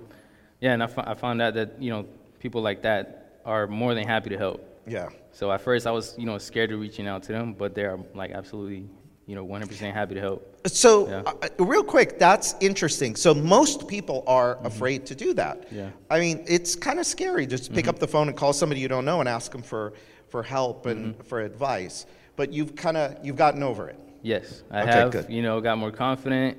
[0.61, 2.07] Yeah, and I, I found out that you know
[2.39, 4.65] people like that are more than happy to help.
[4.87, 5.09] Yeah.
[5.33, 7.99] So at first I was you know scared of reaching out to them, but they're
[8.15, 8.87] like absolutely
[9.27, 10.51] you know 100% happy to help.
[10.67, 11.23] So, Yeah.
[11.27, 13.17] uh, uh, real quick, that's interesting.
[13.17, 15.63] So, most people are afraid to do that.
[15.67, 15.77] Mm-hmm.
[15.77, 15.83] Yeah.
[15.87, 16.13] Mm-hmm.
[16.13, 18.89] I mean, it's kind of scary just pick up the phone and call somebody you
[18.89, 19.95] don't know and ask them for,
[20.35, 21.23] for help and Mm-hmm.
[21.31, 22.07] for advice.
[22.35, 23.99] But you've kind of you've gotten over it.
[24.23, 25.11] Yes, I Okay, have.
[25.13, 25.27] good.
[25.37, 26.59] You know, got more confident.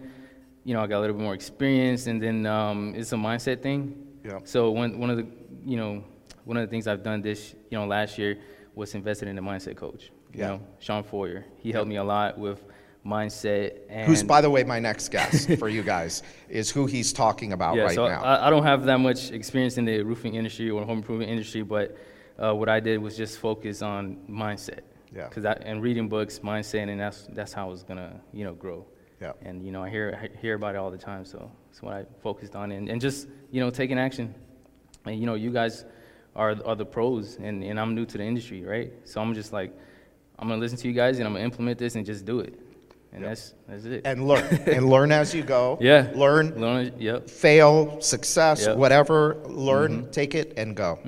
[0.63, 3.61] You know, I got a little bit more experience, and then um, it's a mindset
[3.67, 3.79] thing.
[4.23, 4.39] Yeah.
[4.45, 5.27] So one one of the
[5.71, 5.91] you know
[6.45, 8.31] one of the things I've done this you know last year
[8.79, 10.03] was invested in a mindset coach.
[10.33, 10.47] You Yeah.
[10.51, 11.43] know, Shawn Feurer.
[11.63, 12.59] He helped me a lot with
[13.05, 17.11] mindset and Who's, by the way, my next guest for you guys is who he's
[17.13, 18.21] talking about yeah, right so now.
[18.23, 21.61] I, I don't have that much experience in the roofing industry or home improvement industry,
[21.61, 21.87] but
[22.41, 24.81] uh, what I did was just focus on mindset.
[25.15, 25.29] Yeah.
[25.29, 28.53] Cause I, and reading books, mindset, and that's that's how I was gonna you know
[28.53, 28.85] grow.
[29.21, 29.31] Yeah.
[29.41, 31.93] And you know I hear I hear about it all the time, so that's what
[31.93, 34.35] I focused on, and, and just you know taking action.
[35.05, 35.85] And you know you guys
[36.35, 38.91] are are the pros, and, and I'm new to the industry, right?
[39.05, 39.71] So I'm just like
[40.37, 42.59] I'm gonna listen to you guys, and I'm gonna implement this and just do it,
[43.13, 44.01] and that's that's it.
[44.03, 45.77] and learn and learn as you go.
[45.81, 46.11] yeah.
[46.13, 46.91] Learn, Learn.
[46.99, 47.29] Yep.
[47.29, 48.71] fail, success, Yep.
[48.71, 48.79] Mm-hmm.
[48.81, 49.35] whatever.
[49.45, 50.99] Learn, take it, and go.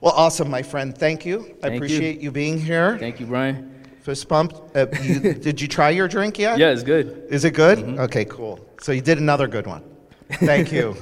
[0.00, 0.96] Well, awesome, my friend.
[0.96, 1.40] Thank you.
[1.40, 1.76] I Thank you.
[1.76, 2.30] appreciate you.
[2.30, 2.98] being here.
[2.98, 3.72] Thank you, Brian.
[4.02, 4.52] Fist bump.
[4.74, 6.58] Uh, you, did you try your drink yet?
[6.58, 7.26] Yeah, it's good.
[7.30, 7.78] Is it good?
[7.78, 8.00] Mm-hmm.
[8.00, 8.60] Okay, cool.
[8.80, 9.82] So you did another good one.
[10.32, 10.96] Thank you.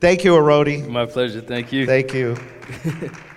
[0.00, 0.86] Thank you, Arodi.
[0.86, 1.40] My pleasure.
[1.40, 1.86] Thank you.
[1.86, 2.36] Thank you.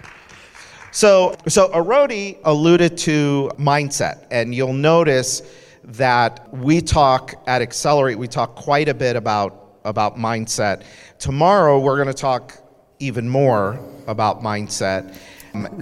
[0.91, 5.43] so, so Arodi alluded to mindset, and you'll notice
[5.86, 8.17] that we talk at Accelerate.
[8.17, 10.84] We talk quite a bit about about mindset.
[11.19, 12.58] Tomorrow, we're going to talk
[13.00, 15.16] even more about mindset.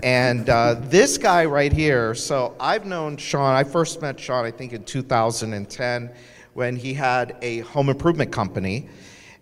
[0.03, 2.13] And uh, this guy right here.
[2.13, 3.55] So I've known Shawn.
[3.55, 6.11] I first met Shawn, I think, in 2010,
[6.53, 8.89] when he had a home improvement company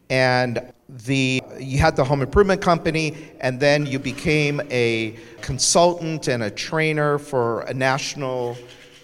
[0.10, 6.44] and the you had the home improvement company and then you became a consultant and
[6.44, 8.58] a trainer for a national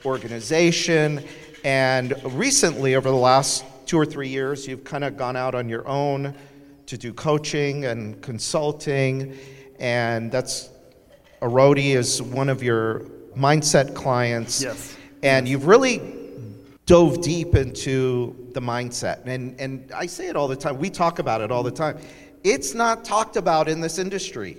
[0.03, 1.23] organization
[1.63, 5.69] and recently over the last two or three years you've kind of gone out on
[5.69, 6.33] your own
[6.87, 9.37] to do coaching and consulting
[9.79, 10.69] and that's
[11.41, 13.01] Arodi is one of your
[13.37, 14.95] mindset clients Yes.
[15.23, 16.01] and you've really
[16.85, 19.25] dove deep into the mindset.
[19.25, 21.97] And, and I say it all the time, we talk about it all the time.
[22.43, 24.57] It's not talked about in this industry.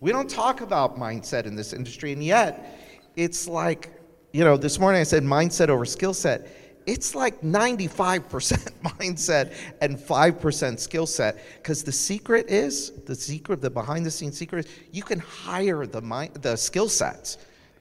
[0.00, 2.78] We don't talk about mindset in this industry, and yet
[3.14, 3.90] it's like,
[4.32, 6.48] you know, this morning I said mindset over skill set.
[6.86, 8.22] It's like 95%
[8.84, 11.44] mindset and 5% skill set.
[11.56, 15.84] Because the secret is, the secret, the behind the scenes secret is, you can hire
[15.86, 17.38] the, mind, the skill sets.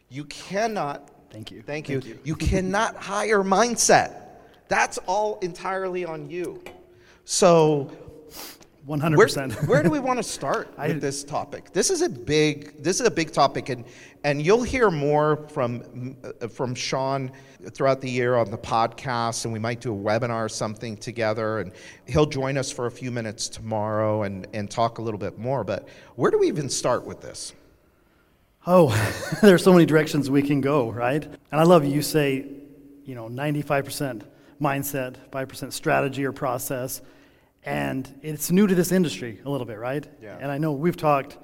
[0.09, 1.61] You cannot, Thank you.
[1.61, 4.21] thank you, you cannot hire mindset.
[4.67, 6.63] That's all entirely on you.
[7.25, 7.91] So,
[8.87, 9.67] 100%.
[9.67, 11.71] where do we want to start I- with this topic?
[11.73, 13.83] This is a big this is a big topic, and
[14.23, 17.31] and you'll hear more from uh, from Shawn
[17.71, 21.59] throughout the year on the podcast, and we might do a webinar or something together,
[21.59, 21.71] and
[22.07, 25.63] he'll join us for a few minutes tomorrow and and talk a little bit more.
[25.63, 27.53] But where do we even start with this?
[28.67, 28.89] Oh,
[29.41, 31.23] there's so many directions we can go, right?
[31.23, 32.45] And I love you say,
[33.03, 34.23] you know, 95%
[34.59, 37.01] mindset, 5% strategy or process.
[37.65, 40.05] And it's new to this industry a little bit, right?
[40.21, 40.37] Yeah.
[40.39, 41.37] And I know we've talked,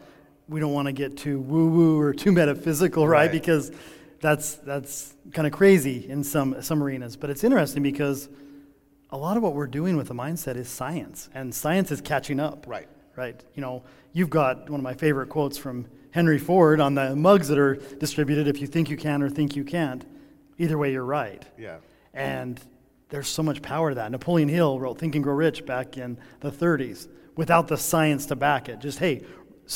[0.48, 3.22] we don't want to get too woo woo or too metaphysical, right?
[3.22, 3.32] Right.
[3.32, 3.72] Because
[4.20, 7.16] that's, that's kind of crazy in some, some arenas.
[7.18, 8.30] But it's interesting because
[9.10, 12.40] a lot of what we're doing with the mindset is science, and science is catching
[12.40, 12.88] up Right.
[13.16, 13.44] right?
[13.56, 17.48] You know, you've got one of my favorite quotes from Henry Ford on the mugs
[17.48, 20.06] that are distributed if you think you can or think you can't,
[20.60, 21.44] either way, you're right.
[21.58, 21.78] Yeah.
[22.14, 22.62] And
[23.12, 24.10] there's so much power to that.
[24.12, 28.36] Napoleon Hill wrote Think and Grow Rich back in the 30s without the science to
[28.36, 28.80] back it.
[28.80, 29.24] Just, hey,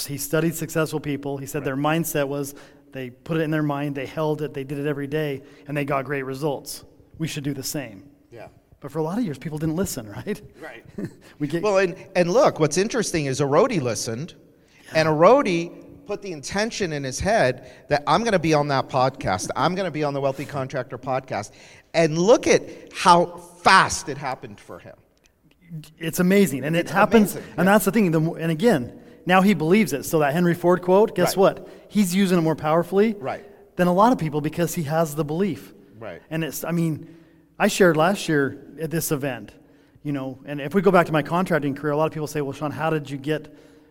[0.07, 1.37] he studied successful people.
[1.37, 2.55] He said their mindset was
[2.91, 5.75] they put it in their mind, they held it, they did it every day, and
[5.75, 6.85] they got great results.
[7.17, 8.09] We should do the same.
[8.31, 8.47] Yeah.
[8.79, 10.41] But for a lot of years, people didn't listen, right?
[10.61, 10.85] Right.
[11.39, 14.35] we get, Well, and, and look, what's interesting is Arodi listened,
[14.93, 18.87] and Arodi put the intention in his head that I'm going to be on that
[18.89, 19.49] podcast.
[19.55, 21.51] I'm going to be on the Wealthy Contractor podcast.
[21.95, 23.25] And look at how
[23.63, 24.95] fast it happened for him.
[25.97, 27.33] It's amazing, and it happens.
[27.35, 28.11] amazing, And that's the thing.
[28.11, 30.03] The, and again, now he believes it.
[30.05, 31.41] So that Henry Ford quote, guess Right.
[31.55, 31.67] what?
[31.87, 33.43] He's using it more powerfully Right.
[33.77, 35.73] than a lot of people because he has the belief.
[35.99, 36.21] Right.
[36.29, 36.63] And it's.
[36.63, 37.07] I mean,
[37.57, 39.53] I shared last year at this event,
[40.03, 40.37] you know.
[40.45, 42.53] And if we go back to my contracting career, a lot of people say, "Well,
[42.53, 43.47] Shawn, how did you get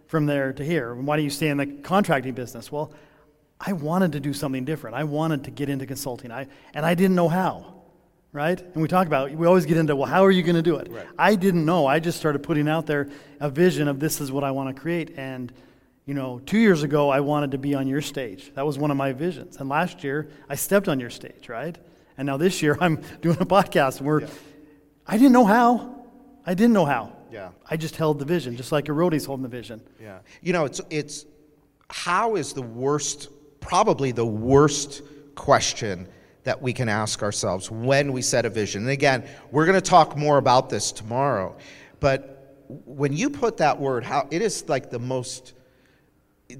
[0.07, 0.95] from there to here?
[0.95, 2.93] Why do you stay in the contracting business?" Well,
[3.59, 4.95] I wanted to do something different.
[4.95, 6.31] I wanted to get into consulting.
[6.31, 7.74] I and I didn't know how
[8.35, 8.61] right?
[8.61, 10.77] And we talk about, we always get into, well, how are you going to do
[10.77, 10.90] it?
[10.90, 11.07] Right.
[11.16, 11.87] I didn't know.
[11.87, 13.09] I just started putting out there
[13.40, 15.14] a vision of this is what I want to create.
[15.16, 15.53] And,
[16.05, 18.53] you know, two years ago, I wanted to be on your stage.
[18.57, 19.59] That was one of my visions.
[19.59, 21.79] And last year, I stepped on your stage, right?
[22.18, 23.99] And now this year, I'm doing a podcast.
[23.99, 24.29] And we're, Yeah.
[25.07, 26.05] I didn't know how.
[26.44, 27.12] I didn't know how.
[27.31, 27.51] Yeah.
[27.70, 29.81] I just held the vision, just like Arodi's holding the vision.
[30.03, 30.18] Yeah.
[30.42, 31.25] You know, it's it's
[31.88, 33.29] how is the worst
[33.61, 35.03] probably the worst
[35.35, 36.09] question
[36.44, 38.83] that we can ask ourselves when we set a vision.
[38.83, 41.57] And again, we're going to talk more about this tomorrow.
[42.00, 42.30] But
[42.68, 45.52] when you put that word how it is like the most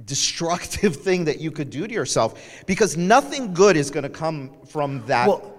[0.05, 4.51] destructive thing that you could do to yourself because nothing good is going to come
[4.67, 5.51] from that Well,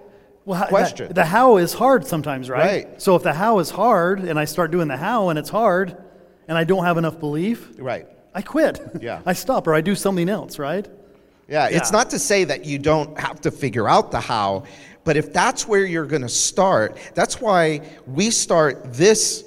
[0.44, 1.08] well, how- question.
[1.08, 2.86] The, the how is hard sometimes, right?
[2.86, 3.02] Right.
[3.02, 5.96] So if the how is hard and I start doing the how and it's hard
[6.48, 8.06] and I don't have enough belief, right.
[8.34, 8.80] I quit.
[9.00, 9.22] Yeah.
[9.26, 10.86] I stop or I do something else, right?
[11.48, 14.64] Yeah, it's not to say that you don't have to figure out the how,
[15.04, 19.44] but if that's where you're going to start, that's why we start this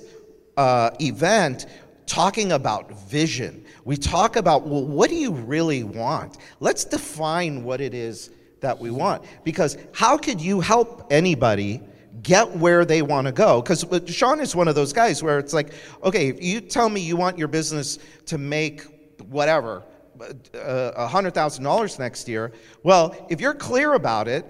[0.56, 1.66] uh, event
[2.06, 3.66] talking about vision.
[3.84, 6.38] We talk about, well, what do you really want?
[6.62, 8.30] Let's define what it is
[8.62, 9.24] that we want.
[9.44, 11.82] Because how could you help anybody
[12.24, 13.62] get where they want to go?
[13.62, 17.02] Because Shawn is one of those guys where it's like, okay, if you tell me
[17.02, 18.84] you want your business to make
[19.30, 19.84] whatever,
[20.22, 22.52] Uh, $100,000 next year,
[22.84, 24.46] well, if you're clear about it,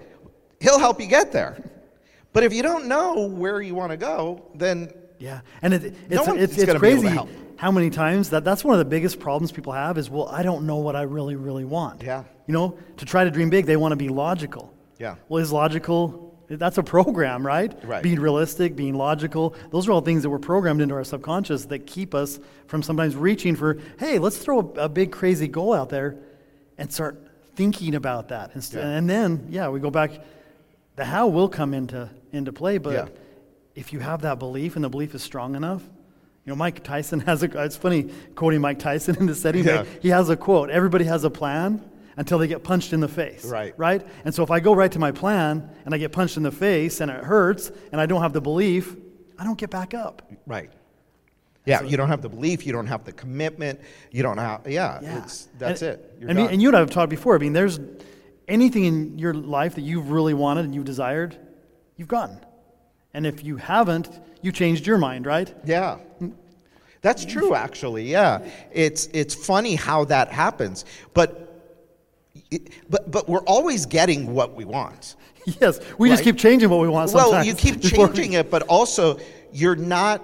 [0.60, 1.62] he'll help you get there.
[2.32, 5.40] But if you don't know where you want to go, then Yeah.
[5.62, 8.42] And it, it's, one it's, it's gonna be able to crazy how many times that
[8.42, 11.02] that's one of the biggest problems people have is, well, I don't know what I
[11.02, 12.02] really, really want.
[12.02, 12.24] Yeah.
[12.46, 14.72] You know, to try to dream big, they want to be logical.
[14.98, 15.16] Yeah.
[15.28, 17.72] Well, is logical, that's a program, right?
[17.84, 18.02] Right.
[18.02, 19.54] Being realistic, being logical.
[19.70, 23.14] Those are all things that were programmed into our subconscious that keep us from sometimes
[23.14, 26.16] reaching for, hey, let's throw a, a big, crazy goal out there
[26.76, 27.16] and start
[27.54, 28.52] thinking about that.
[28.54, 28.90] And, st- Yeah.
[28.90, 30.10] and then, yeah, we go back,
[30.96, 33.06] the how will come into, into play, but Yeah.
[33.74, 35.82] if you have that belief and the belief is strong enough,
[36.44, 39.78] you know, Mike Tyson has a, it's funny quoting Mike Tyson in this setting, Yeah.
[39.78, 41.84] but he has a quote everybody has a plan
[42.20, 43.46] until they get punched in the face.
[43.46, 43.72] Right.
[43.78, 44.06] Right?
[44.26, 46.52] And so if I go right to my plan and I get punched in the
[46.52, 48.94] face and it hurts and I don't have the belief,
[49.38, 50.30] I don't get back up.
[50.46, 50.70] right.
[51.66, 53.80] Yeah, you don't have the belief, you don't have the commitment,
[54.10, 55.22] you don't have, yeah, Yeah.
[55.22, 56.14] it's, that's and, it.
[56.18, 57.34] You're and, me- and you and I have talked before.
[57.34, 57.78] I mean, there's
[58.48, 61.36] anything in your life that you've really wanted and you've desired,
[61.96, 62.38] you've gotten.
[63.14, 64.08] And if you haven't,
[64.42, 65.54] you changed your mind, right?
[65.64, 65.98] Yeah.
[67.02, 68.04] That's true, actually.
[68.04, 71.49] Yeah, it's it's funny how that happens, but
[72.88, 75.16] but but we're always getting what we want.
[75.58, 77.32] Yes, we just keep changing what we want sometimes.
[77.32, 79.18] Well, you keep we- changing it, but also
[79.52, 80.22] you're not.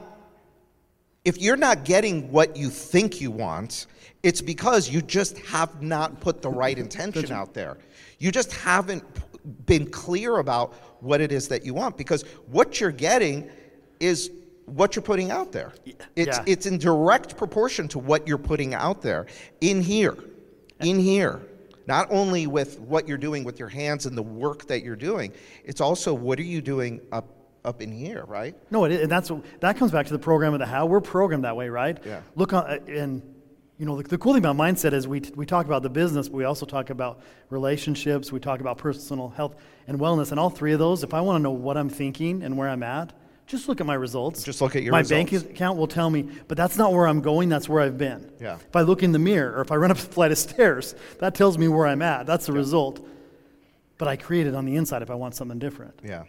[1.24, 3.86] If you're not getting what you think you want,
[4.22, 7.78] it's because you just have not put the right intention out there.
[8.18, 9.04] You just haven't
[9.64, 13.50] been clear about what it is that you want because what you're getting
[14.00, 14.30] is
[14.66, 15.72] what you're putting out there.
[16.14, 16.44] It's yeah.
[16.46, 19.26] it's in direct proportion to what you're putting out there
[19.60, 20.16] in here.
[20.80, 21.40] In here.
[21.86, 25.32] Not only with what you're doing with your hands and the work that you're doing,
[25.64, 27.32] it's also what are you doing up
[27.64, 28.54] up in here, right?
[28.70, 30.86] No, it, and that's that comes back to the program of the how.
[30.86, 31.98] We're programmed that way, right?
[32.04, 32.20] Yeah.
[32.34, 33.22] Look on and
[33.78, 36.28] you know the, the cool thing about mindset is we we talk about the business,
[36.28, 37.20] but we also talk about
[37.50, 38.32] relationships.
[38.32, 41.02] We talk about personal health and wellness, and all three of those.
[41.02, 43.12] If I want to know what I'm thinking and where I'm at,
[43.46, 44.42] just look at my results.
[44.42, 45.30] Just look at your my results.
[45.30, 47.48] bank account will tell me, but that's not where I'm going.
[47.48, 48.30] That's where I've been.
[48.40, 48.56] Yeah.
[48.56, 50.94] If I look in the mirror or if I run up a flight of stairs,
[51.20, 52.26] that tells me where I'm at.
[52.26, 53.06] That's the result.
[53.98, 56.00] But I create it on the inside if I want something different.
[56.04, 56.24] Yeah.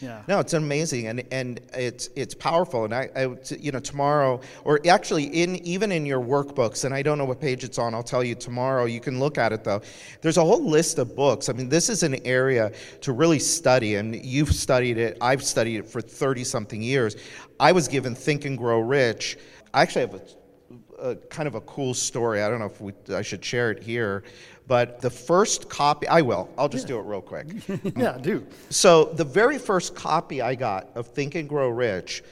[0.00, 0.22] Yeah.
[0.28, 2.84] No, it's amazing, and and it's it's powerful.
[2.84, 7.02] And I, I, you know, tomorrow, or actually, in even in your workbooks, and I
[7.02, 7.94] don't know what page it's on.
[7.94, 8.84] I'll tell you tomorrow.
[8.84, 9.82] You can look at it though.
[10.22, 11.48] There's a whole list of books.
[11.48, 15.18] I mean, this is an area to really study, and you've studied it.
[15.20, 17.16] I've studied it for thirty something years.
[17.58, 19.36] I was given Think and Grow Rich.
[19.74, 22.42] I actually have a, a kind of a cool story.
[22.42, 24.22] I don't know if we, I should share it here,
[24.68, 26.48] but the first copy, I will.
[26.58, 27.46] I'll just do it real quick.
[27.96, 28.46] yeah, do.
[28.68, 32.22] So the very first copy I got of Think and Grow Rich,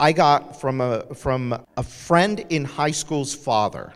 [0.00, 3.94] I got from a from a friend in high school's father.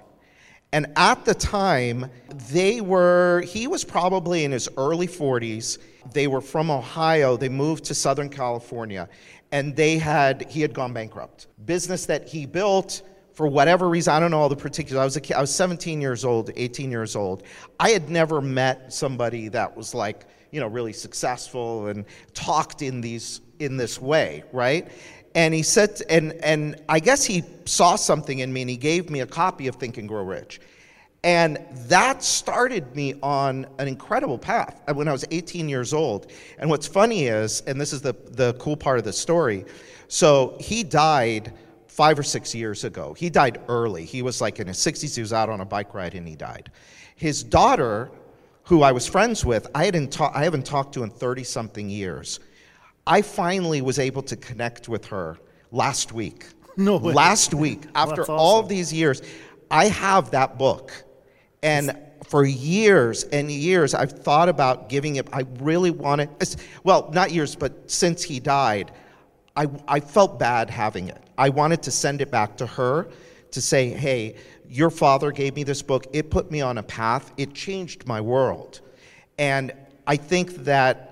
[0.71, 2.11] And at the time,
[2.53, 5.79] they were he was probably in his early 40s.
[6.13, 7.37] They were from Ohio.
[7.37, 9.09] They moved to Southern California
[9.51, 11.49] and they had he had gone bankrupt.
[11.65, 13.03] Business that he built
[13.39, 15.01] for whatever reason, I don't know all the particulars.
[15.01, 17.45] I was a kid, I was 17 years old, 18 years old.
[17.79, 23.01] I had never met somebody that was like, you know, really successful and talked in
[23.01, 24.91] these in this way, right?
[25.37, 29.09] And he said, and and I guess he saw something in me, and he gave
[29.09, 30.61] me a copy of Think and Grow Rich.
[31.23, 36.33] And that started me on an incredible path uh, when I was 18 years old.
[36.59, 39.65] And what's funny is, and this is the, the cool part of the story,
[40.09, 41.53] so he died
[41.99, 43.13] five or six years ago.
[43.13, 44.05] He died early.
[44.05, 46.37] He was like in his 60s, he was out on a bike ride and he
[46.37, 46.71] died.
[47.17, 48.13] His daughter,
[48.63, 51.91] who I was friends with, I, hadn't ta- I haven't talked to in 30 something
[51.91, 52.39] years.
[53.05, 55.39] I finally was able to connect with her
[55.73, 56.47] last week.
[56.77, 57.13] No way.
[57.13, 59.21] Last week, after That's all these years,
[59.69, 60.93] I have that book.
[61.65, 65.29] And for years and years, I've thought about giving it.
[65.33, 66.29] I really wanted,
[66.85, 68.93] well, not years, but since he died,
[69.59, 71.21] I, I felt bad having it.
[71.37, 73.09] I wanted to send it back to her
[73.51, 74.37] to say, hey,
[74.69, 76.07] your father gave me this book.
[76.13, 78.81] It put me on a path, it changed my world.
[79.37, 79.73] And
[80.07, 81.05] I think that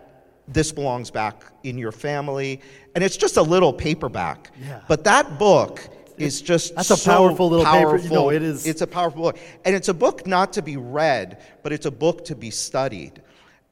[0.47, 2.61] this belongs back in your family.
[2.95, 4.53] And it's just a little paperback.
[4.61, 4.81] Yeah.
[4.87, 5.81] But that book
[6.17, 7.89] is just That's a so powerful little paper.
[7.91, 8.15] powerful.
[8.15, 8.65] No, it is.
[8.65, 9.39] It's a powerful book.
[9.65, 13.23] And it's a book not to be read, but it's a book to be studied.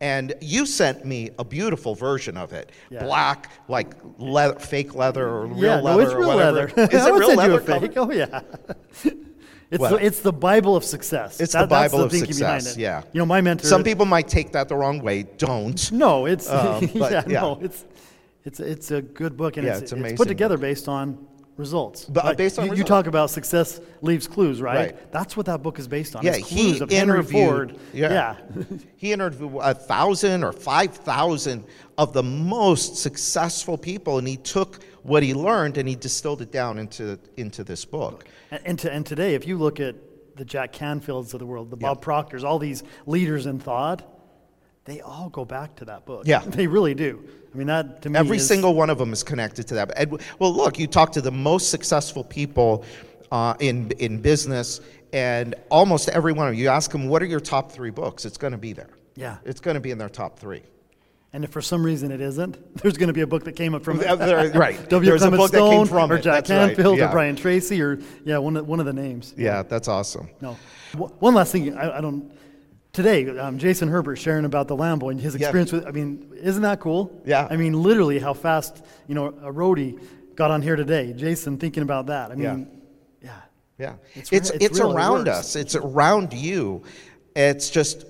[0.05, 3.05] And you sent me a beautiful version of it, Yeah.
[3.05, 6.69] black, like leather, fake leather or real yeah, leather no, it's or real whatever.
[6.77, 6.83] leather.
[6.97, 7.61] Is it real leather?
[7.61, 7.93] fake.
[7.97, 8.41] Oh yeah.
[9.71, 11.41] It's Well- the, it's the Bible of success.
[11.41, 12.77] It's That- the Bible that's of success.
[12.77, 13.03] Yeah.
[13.15, 13.67] You know, my mentor.
[13.67, 15.25] Some people might take that the wrong way.
[15.39, 15.81] Don't.
[15.91, 17.41] No, it's Um, but, yeah, yeah.
[17.41, 17.85] no, it's
[18.45, 20.69] it's it's a good book and Yeah, it's, it's it's, put together book.
[20.69, 21.05] based on
[21.57, 22.05] results.
[22.07, 24.77] But, uh, Like, based on you, you talk about success leaves clues, right?
[24.93, 25.13] Right.
[25.13, 26.25] That's what that book is based on.
[26.25, 27.77] Yeah, it's he clues of Henry interviewed- Ford.
[27.93, 28.37] yeah.
[28.97, 31.65] He interviewed a thousand or five thousand
[31.99, 36.51] of the most successful people, and he took what he learned and he distilled it
[36.51, 38.25] down into into this book.
[38.51, 39.95] And, and, to, and today, if you look at
[40.37, 44.03] the Jack Canfields of the world, the Bob Proctors, all these leaders in thought,
[44.87, 46.27] they all go back to that book.
[46.27, 46.41] Yeah.
[46.47, 47.23] They really do.
[47.55, 49.93] I mean, that to me Every is- single one of them is connected to that.
[49.97, 52.85] And, well, look, you talk to the most successful people
[53.31, 54.81] uh, in in business,
[55.13, 58.25] and almost every one of you, you ask them, "What are your top three books?"
[58.25, 58.91] It's going to be there.
[59.17, 59.37] Yeah.
[59.45, 60.63] it's going to be in their top three.
[61.33, 63.75] And if for some reason it isn't, there's going to be a book that came
[63.75, 64.89] up from right.
[64.89, 65.09] W.
[65.11, 66.17] There's a Clement book that came Stone from or.
[66.19, 66.67] Jack That's right.
[66.75, 67.09] Canfield Yeah.
[67.09, 69.33] or Brian Tracy or yeah, one of, one of the names.
[69.37, 70.29] Yeah, that's awesome.
[70.41, 70.57] No.
[70.97, 72.33] One last thing, I, I don't.
[72.95, 75.49] Today, um, Jason Herbert sharing about the Lambo and his Yeah.
[75.49, 75.85] experience with.
[75.85, 77.11] I mean, isn't that cool?
[77.27, 77.49] Yeah.
[77.51, 79.99] I mean, literally, how fast you know Arodi
[80.37, 81.13] got on here today.
[81.13, 82.31] Jason thinking about that.
[82.31, 82.69] I mean,
[83.21, 83.31] yeah.
[83.77, 85.57] Yeah, It's it's it's, it's real, it around us.
[85.57, 86.85] It's around you.
[87.35, 88.05] It's just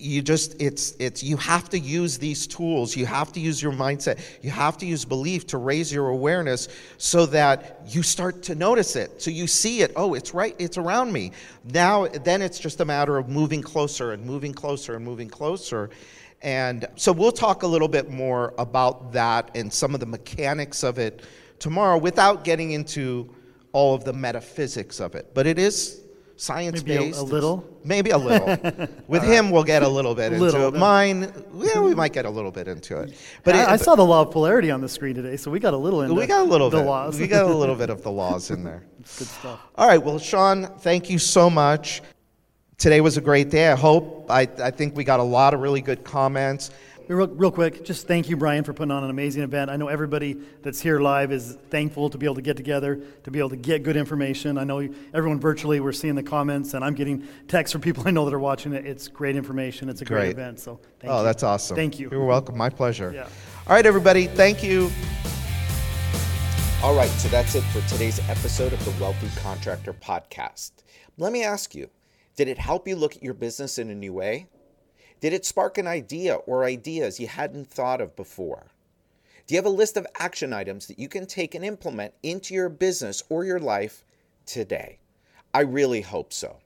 [0.00, 2.96] you just it's it's you have to use these tools.
[2.96, 4.20] You have to use your mindset.
[4.42, 8.96] You have to use belief to raise your awareness so that you start to notice
[8.96, 9.20] it.
[9.20, 11.32] So you see it oh it's right it's around me.
[11.64, 15.90] Now then it's just a matter of moving closer and moving closer and moving closer.
[16.42, 20.82] And so we'll talk a little bit more about that and some of the mechanics
[20.82, 21.22] of it
[21.58, 23.34] tomorrow without getting into
[23.72, 25.34] all of the metaphysics of it.
[25.34, 26.00] But it is
[26.40, 27.64] science Maybe a- based a little?
[27.84, 28.48] Maybe a little.
[29.08, 30.78] With him, we'll get a little bit into Little, it.
[30.78, 33.14] Mine, yeah, we might get a little bit into it.
[33.44, 35.60] But I, it- I saw the law of polarity on the screen today, so we
[35.60, 36.86] got a little into we got a little the bit.
[36.86, 37.18] laws.
[37.20, 38.82] We got a little bit of the laws in there.
[39.18, 39.60] Good stuff.
[39.76, 40.02] All right.
[40.02, 42.00] Well, Shawn, thank you so much.
[42.78, 43.68] Today was a great day.
[43.70, 44.30] I hope.
[44.30, 46.70] I, I think we got a lot of really good comments.
[47.10, 49.68] Real, real quick, just thank you, Brian, for putting on an amazing event.
[49.68, 53.30] I know everybody that's here live is thankful to be able to get together, to
[53.32, 54.56] be able to get good information.
[54.56, 58.12] I know everyone virtually, we're seeing the comments, and I'm getting texts from people I
[58.12, 58.86] know that are watching it.
[58.86, 59.88] It's great information.
[59.88, 60.30] It's a great, Great.
[60.30, 60.60] event.
[60.60, 61.24] So thank oh, you.
[61.24, 61.74] that's awesome.
[61.74, 62.10] Thank you.
[62.12, 62.56] You're welcome.
[62.56, 63.10] My pleasure.
[63.12, 63.28] Yeah.
[63.66, 64.28] All right, everybody.
[64.28, 64.88] Thank you.
[66.84, 70.70] All right, so that's it for today's episode of the Wealthy Contractor Podcast.
[71.18, 71.90] Let me ask you
[72.36, 74.46] did it help you look at your business in a new way?
[75.20, 78.66] Did it spark an idea or ideas you hadn't thought of before?
[79.46, 82.54] Do you have a list of action items that you can take and implement into
[82.54, 84.04] your business or your life
[84.46, 84.98] today?
[85.52, 86.58] I really hope so.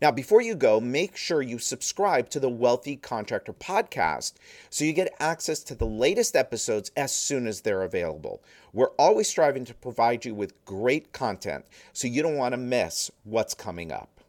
[0.00, 4.34] Now, before you go, make sure you subscribe to the Wealthy Contractor Podcast
[4.70, 8.42] so you get access to the latest episodes as soon as they're available.
[8.72, 13.10] We're always striving to provide you with great content so you don't want to miss
[13.24, 14.20] what's coming up.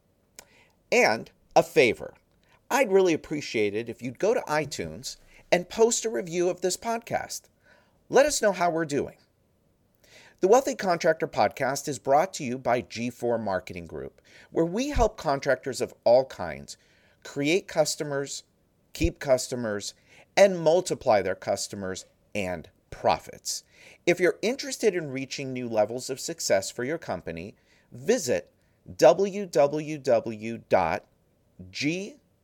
[0.92, 2.14] And a favor
[2.72, 5.18] I'd really appreciate it if you'd go to iTunes
[5.52, 7.42] and post a review of this podcast.
[8.10, 9.16] Let us know how we're doing.
[10.42, 15.18] The Wealthy Contractor Podcast is brought to you by G4 Marketing Group, where we help
[15.18, 16.78] contractors of all kinds
[17.24, 18.44] create customers,
[18.94, 19.96] keep customers,
[20.38, 22.06] and multiply their customers
[22.36, 23.64] and profits.
[24.06, 27.56] If you're interested in reaching new levels of success for your company,
[27.92, 28.52] visit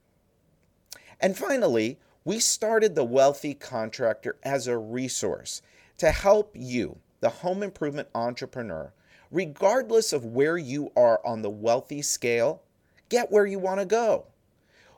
[1.22, 5.62] And finally, we started the Wealthy Contractor as a resource
[6.00, 8.92] to help you, the home improvement entrepreneur,
[9.30, 12.64] regardless of where you are on the wealthy scale,
[13.08, 14.26] get where you want to go.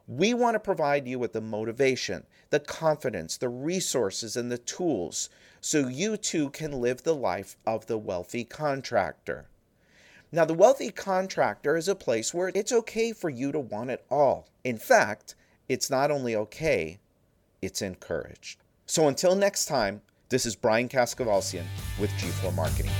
[0.07, 5.29] We want to provide you with the motivation, the confidence, the resources, and the tools
[5.59, 9.47] so you too can live the life of the wealthy contractor.
[10.33, 14.05] Now, the wealthy contractor is a place where it's okay for you to want it
[14.09, 14.47] all.
[14.63, 15.35] In fact,
[15.67, 16.99] it's not only okay,
[17.61, 18.59] it's encouraged.
[18.85, 21.65] So until next time, this is Brian Kaskavalciyan
[21.99, 22.91] with G4 Marketing.